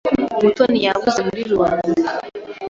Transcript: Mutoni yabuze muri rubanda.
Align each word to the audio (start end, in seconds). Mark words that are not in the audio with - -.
Mutoni 0.43 0.77
yabuze 0.85 1.19
muri 1.27 1.41
rubanda. 1.51 2.01